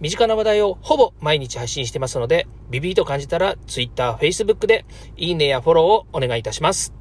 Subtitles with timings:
[0.00, 4.86] 身近な話題をほぼ毎日配信してますので、ビビーと感じたら Twitter、Facebook で
[5.18, 6.94] いいねやフォローをお願いいたします。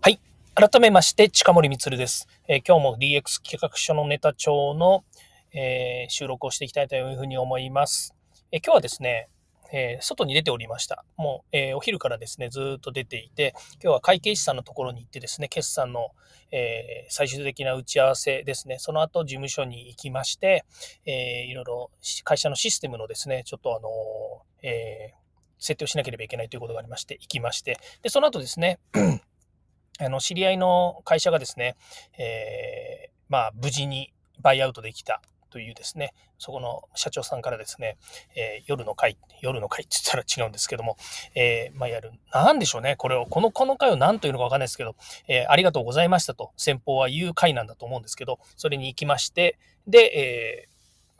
[0.00, 0.20] はい。
[0.54, 5.04] 改めまして、近森光です、えー、今日も DX 企画書のネタ帳の、
[5.52, 8.14] えー、収録をしていきたいというふうに思います。
[8.52, 9.30] えー、今日はですね、
[9.76, 11.04] えー、外に出ておりました。
[11.16, 16.10] もう、えー、お昼からですね、ずっと出ていて、今日は会計士さんのところに行ってですね、決算の、
[16.52, 20.64] えー、最終的な打ち合わせですね、その後事務所に行きまして、
[21.04, 21.90] えいろいろ
[22.22, 23.88] 会社のシステムのですね、ちょっとあの
[24.62, 25.14] え
[25.58, 28.78] 設定をしなければいけないということがありまして、行きまして、で、その後ですね、
[29.98, 31.74] あの、知り合いの会社がですね、
[32.18, 35.22] えまあ、無事にバイアウトできた
[35.54, 37.96] というですね、そこの社長さんからですね、
[38.34, 40.96] えー、夜の会、夜の会って言ったら違うんですけども、
[41.36, 44.96] えー、まあ、やる、なんでしょうね、これを、この、この会を何というのかわかんないですけど、
[45.28, 50.73] えー、ありがとうございましたと先方は言う会なんだと思うんですけど、それに行きまして、で、え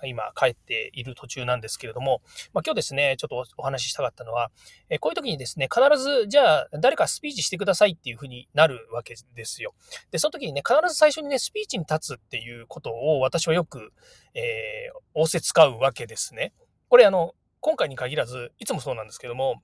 [0.06, 4.50] 今帰っている途中なんですけれども、まあ、今日ですね、ちょっとお話ししたかったのは、
[4.88, 9.74] えこういう時にですね、必ず、じゃあ、誰かスピーチしてくださいっていうふうになるわけですよ。
[10.10, 13.92] で、その時にね、必ず最初にね、スピーチに立つっていうことを私はよく、
[14.34, 16.52] えー、仰せ使うわけですね。
[16.88, 19.62] これ、あの、今回に限らず、いつもそうなんですけども、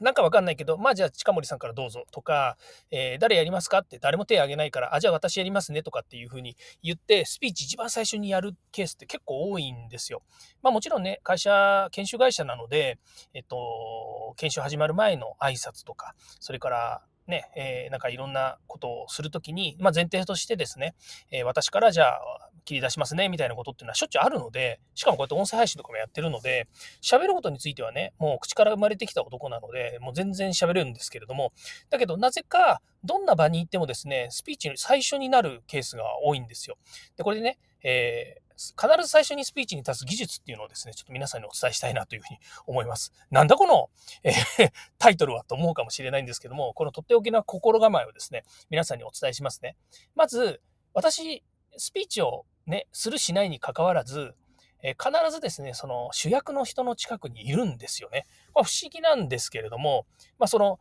[0.00, 2.56] なんかわかんないけど、まあじゃあ近森さんからどうぞとか、
[2.90, 10.22] えー、誰やりますかって誰も手挙げないから、あ、じゃあ私やりますねとかっていうふうに言って、スピーチ一番最初にやるケースって結構多いんですよ。
[10.62, 12.98] まあもちろんね、会社、研修会社なので、
[13.34, 20.94] えっと、研修始まる前の挨拶とか、それからね、えー、なんかいろんなことをするときに、まあ、前提としてですね、
[21.30, 26.68] えー、私からじゃあ切り出しますね、みたいなことっていうのはしょっちゅうあるので、しかもこうやって音声配信とかもやってるので、
[27.02, 31.52] 喋ることについてはね、もう口から生まれてきた男なので、もう全然喋れるんですけれども、
[31.90, 36.76] だけどなぜか、どんな場に行ってもですね、スピーチの最初になるケースが多いんですよ。
[37.16, 43.12] で、これでね、えー必ず最初にスピーチに立つ技術っていうのをですね、ちょっと皆さんにお伝えしたいなというふうに思います。
[43.30, 43.88] なんだこの、
[44.24, 49.76] えー、タイトルはと思うかもしれないんですけども、このとっておきの心構えをですね、皆さんにお伝えしますね。
[50.16, 50.60] まず、
[50.92, 51.44] 私、
[51.78, 54.34] スピーチをね、するしないに関わらず、
[54.82, 58.26] え、必ずですね、その主役の人の近くにいるんですよね。
[58.54, 60.06] まあ、不思議なんですけれども、
[60.38, 60.78] まあ、その、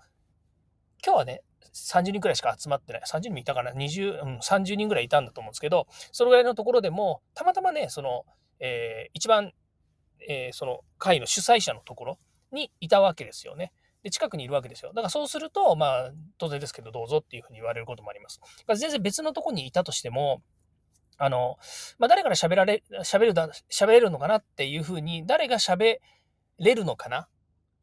[1.03, 1.41] 今日はね、
[1.73, 3.01] 30人くらいしか集まってない。
[3.01, 8.25] 30人いたかな ?20、うん、30人ぐらいいたんだと思うんですけど、そのぐらいのところでも、たまたまね、その、
[8.59, 9.51] えー、一番、
[10.27, 12.19] えー、その会の主催者のところ
[12.51, 13.71] にいたわけですよね。
[14.03, 14.89] で、近くにいるわけですよ。
[14.89, 18.39] だからそうすると、まあ、当然ですけど、どうぞっていうふうに言われることもあります。
[18.39, 20.41] だから全然別のところにいたとしても、
[21.17, 21.57] あの、
[21.97, 25.97] まあ、誰から喋られ、喋るだ、喋れるのかなっていうふうに、誰が喋
[26.59, 27.27] れるのかな？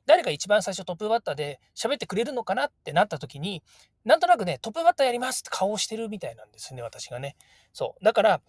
[0.07, 3.63] 誰が一番最初トップバッターで喋ってくれるのかなってなった時に、
[4.05, 7.37] なんとなくね、トップバッターやりますって顔をしてるみたいなんですね、私がね。
[7.73, 8.05] そう。
[8.05, 8.43] だから、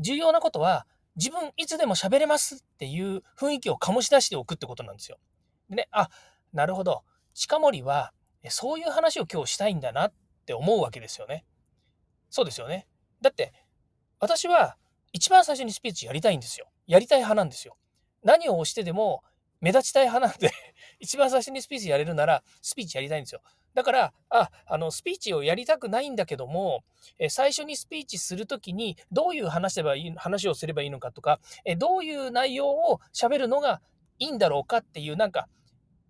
[0.00, 5.18] 重要なことは、自分いつでも喋れますっていう雰囲気を醸し出しておくってことなんですよ。
[5.70, 6.10] でね、あ、
[6.52, 7.04] なるほど。
[7.32, 8.12] 近森は、
[8.48, 10.12] そういう話を今日したいんだなっ
[10.46, 11.44] て思うわけですよね。
[12.28, 12.88] そうですよね。
[13.20, 13.52] だって、
[14.20, 14.76] 私は
[15.12, 16.68] 一番最初にスピーチやりたいんですよ。
[16.86, 17.76] やりたい派なんですよ。
[18.22, 19.22] 何を押してでも
[19.60, 20.50] 目立ちたい派なんで
[21.00, 23.42] 一番最初にスピーチやれるならスピーチやりたいんですよ。
[23.74, 26.82] だから、あ、あの、スピーチをやりたくないんだけども、
[27.18, 33.80] え最初にスピーチするときにどういう話せばいい、話をすればいいのかとか、えどういう内容を喋るのが
[34.18, 35.48] いいんだろうかっていうなんか、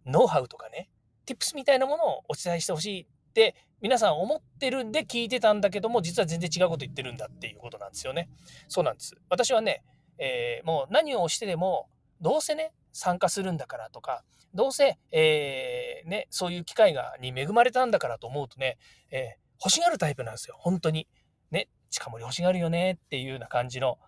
[0.06, 0.88] ノウハウとかね、
[1.26, 3.06] tips みたいなものをお伝えしてほしい
[3.38, 8.28] って皆さん思ってるんで聞いてたんだけども、実は全然違うこと言ってるんだっていうことなんですよね。
[8.66, 9.14] そうなんです。
[9.30, 9.84] 私はね、
[10.18, 11.88] えー、もう何をしてでも、
[12.20, 18.78] どうせね、参加するんだからとか、どうせ、えー、ね、そういう機会がに恵まれたんだからと思うとね、
[19.12, 19.20] えー、
[19.62, 20.56] 欲しがるタイプなんですよ。
[20.58, 21.06] 本当に。
[21.52, 23.98] ね、近森欲しがるよねっていうような感じの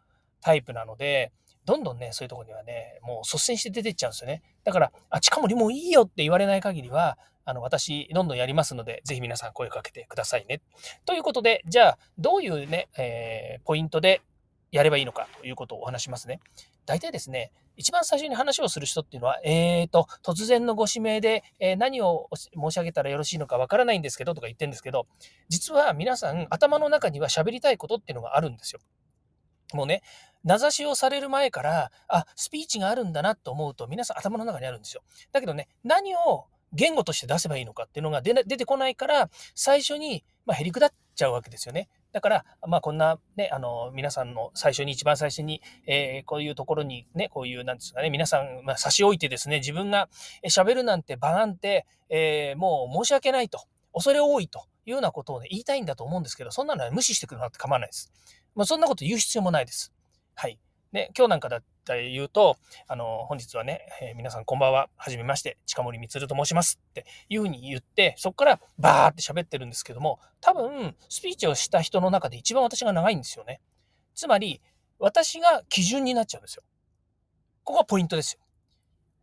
[0.41, 1.33] タイプなので、
[1.65, 4.43] どんどんね、そういうとこにはね、もう率先して出てっちゃうんですよね。
[4.65, 7.17] だから、あ、近森もういいよって言われない限りは、
[7.51, 10.63] あの、私、どんどんやりますので、ぜひ皆さん声かけてくださいね。
[11.05, 14.23] ということで、じゃあ、どういうね、えー、ポイントで
[14.71, 16.41] やればいいのかということをお話しますね。
[16.87, 25.07] 大体ですね、一番最初に話をする人っていうのは、えーと、突然のご指名で、えー、何を申し上げたらよろしいのかわからないんですけどとか言ってるんですけど、
[25.49, 28.81] 実は皆さん頭の中には喋りたいことっていうのがあるんですよ。
[29.73, 30.03] もうね、
[30.45, 35.03] 名指しをされる前から、あ、スピーチがあるんだなと思うと、皆さん頭の中にあるんですよ。
[35.33, 41.89] だけどね、何を言語として出せばいいのかっていうのが出てこないから、最初に、まあ、へりくだっちゃうわけですよね。
[42.13, 50.09] だから、まあ、こんなね、あの、皆さんの最初に、一番最初に、えー、こういうところにね、こういう、なんですかね、皆さん、まあ、差し置いてですね、自分が
[50.45, 53.61] 喋るなんて、場なんて、えー、もう申し訳ないと、
[53.93, 58.13] 恐れ多いというようなことをね、言いたいんだと思うんですけど、そんなのは無視してくるなって構わないです。
[58.55, 59.93] まあ、そんなこと言う必要もないです。
[60.35, 60.59] はい。
[60.93, 62.57] ね、今日なんかだったら言うと、
[62.89, 73.61] あの、本日はね、えー、皆さんこんばんは、はじめまして、近森光と申しますっていうふうに言って、そこからバーって喋ってるんですけども、多分、スピーチをした人の中で一番私が長いんですよね。
[74.17, 74.61] つまり、
[74.99, 76.65] 私が基準になっちゃうんですよ。
[77.63, 78.41] ここがポイントですよ。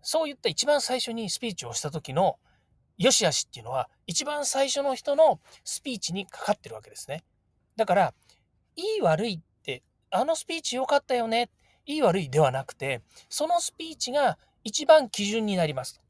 [0.02, 2.40] そういった一番最初にスピーチをした時の
[2.98, 7.26] 良し悪しっていうのは、一番最初の人のスピーチにかかってるわけですね。
[7.76, 8.14] だから、
[8.78, 9.40] いい悪いっ、
[10.18, 11.52] あのスピーチ良かったよね。
[11.86, 16.02] いい悪いではなくて、そのスピーチが一番基準になります。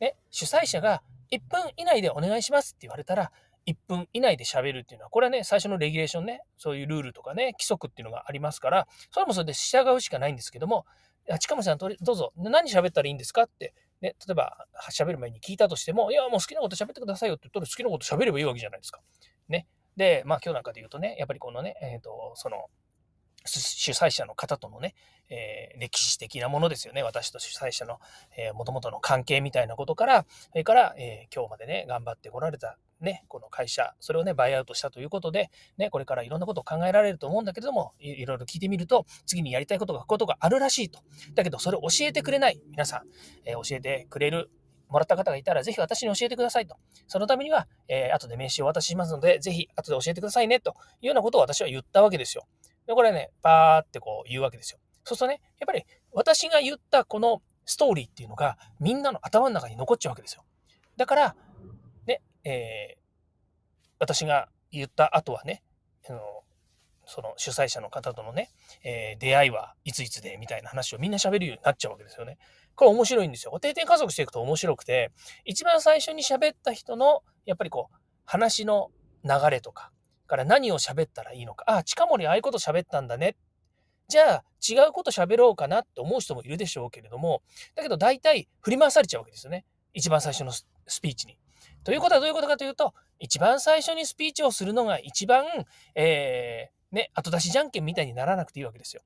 [0.00, 1.02] ね、主催者が
[1.32, 3.32] 1分以内でお願いしますって言われたら、
[3.66, 10.84] 1分以内で喋るっていうのは、これはね、最初のレギュレーションね、そういうルールとかね、規則っていうのがありますから、それもそれで従うしかないんですけども、
[11.40, 19.00] 近森さん、どうぞ、何喋ったらいいんですかって、ね、例えば喋る前に聞いたとしても、いや、もう好きなこと喋ってくださいよって言ったら好きなこと喋ればいいわけじゃないですか。
[19.48, 19.66] ね。
[19.96, 22.66] で、まあ今日なんかで言うとね、やっぱりこのね、えっ、ー、と、その、
[23.48, 24.94] 主催者の方とのね、
[25.30, 27.02] えー、歴史的なものですよね。
[27.02, 27.98] 私と主催者の、
[28.36, 41.00] えー、元々の関係みたいなことから、それから、えー、今日までね、頑張ってこられたね、この会社、それをね、バイアウトしたということで、ね、これからいろんなことを考えられると思うんだけれども、いいろいろ聞いてみると、次にやりたいことが、ことがあるらしいと。
[41.34, 43.02] だけど、それを教えてくれない皆さん、
[43.44, 44.50] えー、教えてくれる
[44.88, 46.76] もらった方がいたら、ぜひ私に教えてくださいと。
[47.06, 52.46] そのためには、えー、後で名刺をお渡ししますので、ぜひ後で教えてくださいね、というようなことを私は言ったわけですよ。
[52.88, 54.78] で、これね、バーってこう言うわけですよ。
[55.04, 60.42] そうするとね、やっぱり私が言ったこのストーリーっていうのがみんなの頭の中に残っちゃうわけですよ。
[60.96, 61.36] だから、
[62.06, 62.98] ね、えー、
[64.00, 65.62] 私が言った後はね、
[66.08, 66.20] あの
[67.04, 68.50] その主催者の方とのね、
[68.82, 72.38] えー、出会いはいついつでみたいな話をみんな喋るようになっちゃうわけですよね。
[72.74, 73.58] これ面白いんですよ。
[73.60, 75.10] 定点加速していくと面白くて、
[75.44, 78.90] 一番最初に喋った人の、やっぱりこう、話の
[79.24, 79.90] 流れとか、
[80.28, 81.64] から何を喋ったらいいのか。
[81.66, 83.34] あ、近森ああいうこと喋ったんだね。
[84.06, 87.42] じゃあ、違うこと喋ろうかなって思う人もいるでしょうけれども、
[87.74, 89.64] だけど大体振り回されちゃうわけですよね。
[89.92, 90.66] 一番最初のス
[91.02, 91.36] ピーチに。
[91.84, 95.44] ということはどういうことかというと、一番最初にスピーチをするのが一番、
[95.94, 99.02] えー、ね、後出しじゃんけんみたいにならなくていいわけですよ。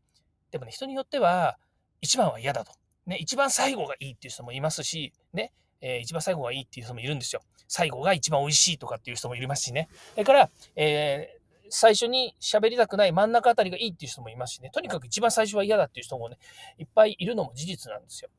[0.51, 1.59] でもね、人によっては、
[2.01, 2.73] 一番は嫌だと。
[3.07, 5.53] ね、一番最後がいいっていう人もいますし、ね、
[5.83, 7.43] えー、一番最後がいいっていう人もいるんですよ。
[7.69, 9.89] 最後が一番美味しいとかっていう人もいますしね。
[10.13, 14.71] それから、えー、最初に喋りたくない真ん中あたりがいいっていう人もいますしね。
[14.71, 16.39] とにかく一番最初は嫌だっていう人もね、
[16.79, 18.31] いっぱいいるのも事実なんですよ。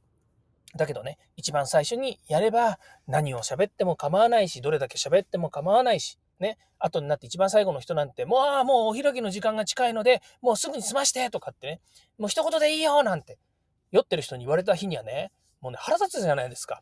[0.76, 11.82] だけどね、一番最初にやれば何を喋っても構わないし、どれだけ喋っても構わないし、ね、後になって一番最後の人なんて、もう、もうお開きの時間が近いので、もうすぐに済ましてとかってね、
[12.18, 13.38] もう一言でいいよなんて、
[13.92, 15.32] 酔ってる人に言われた日にはね、
[15.62, 16.82] もうね、腹立つじゃないですか。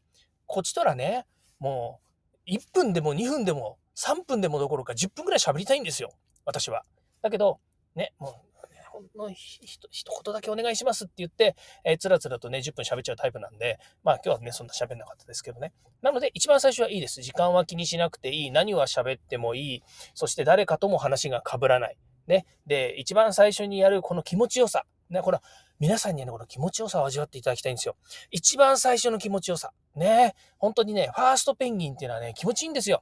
[0.51, 1.25] こっちとらね、
[1.59, 2.01] も
[2.45, 6.11] う、1分でも2分でも3分でもどころか10分ぐらい喋りたいんですよ。
[6.43, 6.83] 私は。
[7.21, 7.59] だけど、
[7.95, 11.55] ね、もう、ね、ほんのひと一言だけお願いしますって言って、
[11.85, 15.71] えー、つらつらとね、10分喋っちゃうタイプなんで、まあ今日はね、そんな喋んなかったですけどね。
[16.01, 17.21] なので、一番最初はいいです。
[17.21, 18.51] 時間は気にしなくていい。
[18.51, 19.83] 何は喋ってもいい。
[20.15, 21.97] そして誰かとも話が被らない。
[22.27, 22.45] ね。
[22.65, 24.83] で、一番最初にやるこの気持ちよさ。
[25.09, 25.43] ね、これは
[25.81, 27.95] 皆さんにね、この気持ちよさを味わっていただきたいんですよ。
[28.29, 29.73] 一番最初の気持ちよさ。
[29.95, 33.01] ね、本当にね、ファーストペンギンっていうのはね、気持ちいいんですよ。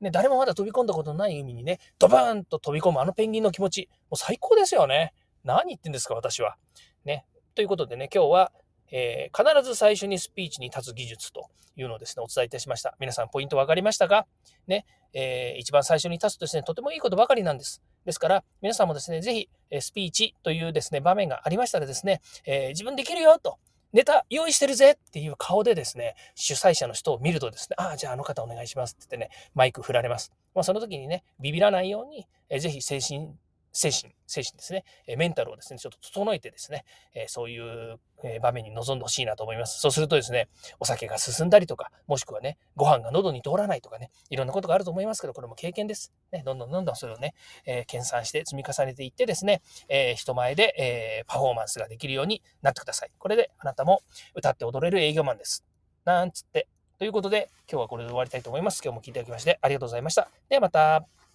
[0.00, 3.88] ね、誰もまだ飛び込んだことのない海にね、ドバーンと飛び込むあのペンギンの気持ち。
[4.10, 5.14] もう最高ですよね。
[5.44, 6.56] 何言ってんですか、私は。
[7.04, 7.26] ね。
[7.54, 8.52] ということでね、今日は、
[8.90, 12.96] えー、必ず最初にスピーチに立つ技術というのをですね、お伝えいたしました。
[12.98, 14.26] 皆さん、ポイント分かりましたか？
[14.66, 17.82] ね、えー、一番最初に立つとですね、とてもいいことばかりなんです。
[18.04, 19.48] ですから、皆さんもですね、ぜひ、
[19.80, 23.58] スピーチというですね、場面がありましたらですね、えー、自分できるよと、
[23.92, 30.32] ネタ用意してるぜっていう顔でですね、主催者の人を見るとですね、ああ、じゃああの方お願いしますって言ってね、マイク振られます。
[30.54, 33.34] まあ、その時にね、ビビらないように、えー、ぜひ精神
[33.76, 38.00] 精神、精神ですね、えメンタルをですね、ちょっと整えてですね、えそういう
[38.40, 39.80] 場面に臨んでほしいなと思います。
[39.80, 40.48] そうするとですね、
[40.80, 46.14] お酒が進んだりとか、もしくはね、ご飯が喉に通らないとかね、いろんなことがあると思いますけど、これも経験です。
[46.32, 47.34] ね、どんどんどんどんそれをね、
[47.66, 53.10] えー、研鑽して積み重ねていってですね、え、人前で、え、パフォーマンスができるようになってください。
[53.18, 54.00] これであなたも
[54.34, 55.66] 歌って踊れる営業マンです。
[56.06, 56.66] なんつって。
[56.98, 58.80] ということで、今日はこれで終わりたいと思います。
[58.82, 60.30] 今日も聞いていただきましてありがとうございました。
[60.48, 61.25] ではまた。